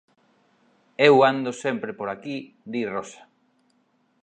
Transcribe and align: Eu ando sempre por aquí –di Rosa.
Eu 1.07 1.15
ando 1.31 1.51
sempre 1.63 1.91
por 1.99 2.07
aquí 2.09 2.37
–di 2.45 2.81
Rosa. 2.93 3.23